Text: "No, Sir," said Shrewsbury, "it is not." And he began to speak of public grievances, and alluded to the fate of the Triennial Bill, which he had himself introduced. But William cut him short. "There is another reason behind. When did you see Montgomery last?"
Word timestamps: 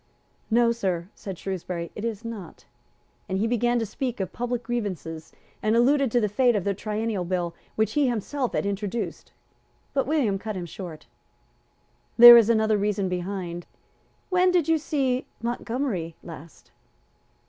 "No, 0.49 0.71
Sir," 0.71 1.09
said 1.13 1.37
Shrewsbury, 1.37 1.91
"it 1.93 2.03
is 2.03 2.25
not." 2.25 2.65
And 3.29 3.37
he 3.37 3.45
began 3.45 3.77
to 3.77 3.85
speak 3.85 4.19
of 4.19 4.33
public 4.33 4.63
grievances, 4.63 5.31
and 5.61 5.75
alluded 5.75 6.11
to 6.11 6.19
the 6.19 6.27
fate 6.27 6.55
of 6.55 6.63
the 6.63 6.73
Triennial 6.73 7.23
Bill, 7.23 7.53
which 7.75 7.91
he 7.93 8.07
had 8.07 8.13
himself 8.13 8.55
introduced. 8.55 9.31
But 9.93 10.07
William 10.07 10.39
cut 10.39 10.57
him 10.57 10.65
short. 10.65 11.05
"There 12.17 12.35
is 12.35 12.49
another 12.49 12.79
reason 12.79 13.09
behind. 13.09 13.67
When 14.31 14.49
did 14.49 14.67
you 14.67 14.79
see 14.79 15.27
Montgomery 15.39 16.15
last?" 16.23 16.71